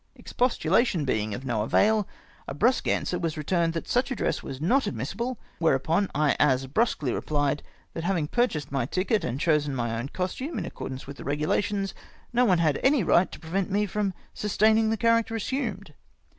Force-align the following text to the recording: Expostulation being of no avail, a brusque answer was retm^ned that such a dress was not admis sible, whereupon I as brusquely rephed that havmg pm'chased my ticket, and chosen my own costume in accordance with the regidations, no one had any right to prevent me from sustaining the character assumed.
Expostulation 0.15 1.05
being 1.05 1.35
of 1.35 1.45
no 1.45 1.61
avail, 1.61 2.07
a 2.47 2.55
brusque 2.55 2.87
answer 2.87 3.19
was 3.19 3.35
retm^ned 3.35 3.73
that 3.73 3.87
such 3.87 4.09
a 4.09 4.15
dress 4.15 4.41
was 4.41 4.59
not 4.59 4.85
admis 4.85 5.13
sible, 5.15 5.37
whereupon 5.59 6.09
I 6.15 6.35
as 6.39 6.65
brusquely 6.65 7.11
rephed 7.11 7.59
that 7.93 8.03
havmg 8.03 8.31
pm'chased 8.31 8.71
my 8.71 8.87
ticket, 8.87 9.23
and 9.23 9.39
chosen 9.39 9.75
my 9.75 9.95
own 9.95 10.09
costume 10.09 10.57
in 10.57 10.65
accordance 10.65 11.05
with 11.05 11.17
the 11.17 11.23
regidations, 11.23 11.93
no 12.33 12.45
one 12.45 12.57
had 12.57 12.79
any 12.81 13.03
right 13.03 13.31
to 13.31 13.39
prevent 13.39 13.69
me 13.69 13.85
from 13.85 14.15
sustaining 14.33 14.89
the 14.89 14.97
character 14.97 15.35
assumed. 15.35 15.93